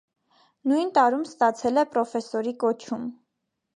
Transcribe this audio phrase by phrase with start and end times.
[0.69, 3.05] Նույն տարում ստացել է պրոֆեսորի կոչում։